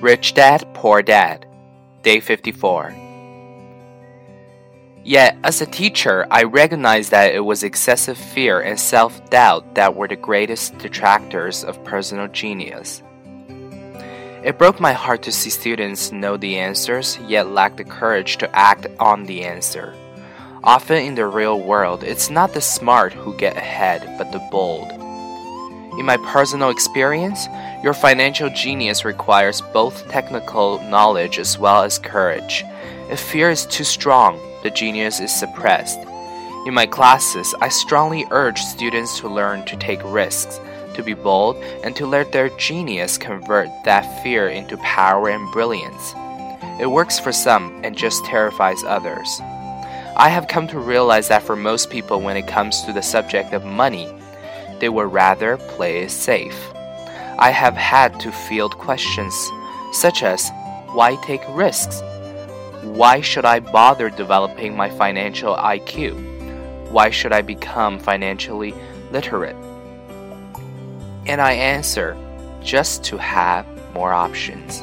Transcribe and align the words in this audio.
Rich 0.00 0.32
Dad, 0.32 0.66
Poor 0.72 1.02
Dad, 1.02 1.44
Day 2.00 2.20
54. 2.20 2.94
Yet, 5.04 5.36
as 5.44 5.60
a 5.60 5.66
teacher, 5.66 6.26
I 6.30 6.44
recognized 6.44 7.10
that 7.10 7.34
it 7.34 7.40
was 7.40 7.62
excessive 7.62 8.16
fear 8.16 8.62
and 8.62 8.80
self 8.80 9.28
doubt 9.28 9.74
that 9.74 9.94
were 9.94 10.08
the 10.08 10.16
greatest 10.16 10.78
detractors 10.78 11.64
of 11.64 11.84
personal 11.84 12.28
genius. 12.28 13.02
It 14.42 14.56
broke 14.56 14.80
my 14.80 14.94
heart 14.94 15.20
to 15.24 15.32
see 15.32 15.50
students 15.50 16.12
know 16.12 16.38
the 16.38 16.56
answers, 16.56 17.18
yet 17.28 17.50
lack 17.50 17.76
the 17.76 17.84
courage 17.84 18.38
to 18.38 18.56
act 18.56 18.86
on 18.98 19.26
the 19.26 19.44
answer. 19.44 19.94
Often 20.64 21.02
in 21.02 21.14
the 21.14 21.26
real 21.26 21.60
world, 21.60 22.04
it's 22.04 22.30
not 22.30 22.54
the 22.54 22.62
smart 22.62 23.12
who 23.12 23.36
get 23.36 23.54
ahead, 23.54 24.16
but 24.16 24.32
the 24.32 24.48
bold. 24.50 24.88
In 25.98 26.06
my 26.06 26.16
personal 26.18 26.70
experience, 26.70 27.46
your 27.82 27.94
financial 27.94 28.48
genius 28.50 29.04
requires 29.04 29.60
both 29.60 30.08
technical 30.08 30.80
knowledge 30.82 31.38
as 31.38 31.58
well 31.58 31.82
as 31.82 31.98
courage. 31.98 32.64
If 33.10 33.20
fear 33.20 33.50
is 33.50 33.66
too 33.66 33.84
strong, 33.84 34.40
the 34.62 34.70
genius 34.70 35.20
is 35.20 35.34
suppressed. 35.34 35.98
In 36.66 36.74
my 36.74 36.86
classes, 36.86 37.54
I 37.60 37.68
strongly 37.70 38.26
urge 38.30 38.60
students 38.60 39.18
to 39.20 39.28
learn 39.28 39.64
to 39.64 39.76
take 39.76 40.00
risks, 40.04 40.60
to 40.94 41.02
be 41.02 41.14
bold, 41.14 41.56
and 41.82 41.96
to 41.96 42.06
let 42.06 42.32
their 42.32 42.50
genius 42.50 43.18
convert 43.18 43.68
that 43.84 44.22
fear 44.22 44.48
into 44.48 44.76
power 44.78 45.30
and 45.30 45.50
brilliance. 45.52 46.14
It 46.78 46.90
works 46.90 47.18
for 47.18 47.32
some 47.32 47.80
and 47.82 47.96
just 47.96 48.24
terrifies 48.24 48.84
others. 48.84 49.40
I 50.16 50.28
have 50.28 50.48
come 50.48 50.68
to 50.68 50.78
realize 50.78 51.28
that 51.28 51.42
for 51.42 51.56
most 51.56 51.88
people, 51.88 52.20
when 52.20 52.36
it 52.36 52.46
comes 52.46 52.82
to 52.82 52.92
the 52.92 53.02
subject 53.02 53.54
of 53.54 53.64
money, 53.64 54.06
they 54.80 54.88
would 54.88 55.12
rather 55.12 55.56
play 55.56 56.02
it 56.02 56.10
safe. 56.10 56.72
I 57.38 57.50
have 57.50 57.76
had 57.76 58.18
to 58.20 58.32
field 58.32 58.76
questions 58.76 59.34
such 59.92 60.22
as 60.22 60.50
why 60.92 61.16
take 61.16 61.42
risks? 61.50 62.02
Why 62.82 63.20
should 63.20 63.44
I 63.44 63.60
bother 63.60 64.10
developing 64.10 64.76
my 64.76 64.90
financial 64.90 65.54
IQ? 65.54 66.90
Why 66.90 67.10
should 67.10 67.32
I 67.32 67.42
become 67.42 67.98
financially 67.98 68.74
literate? 69.12 69.56
And 71.26 71.40
I 71.40 71.52
answer 71.52 72.16
just 72.62 73.04
to 73.04 73.18
have 73.18 73.66
more 73.94 74.12
options. 74.12 74.82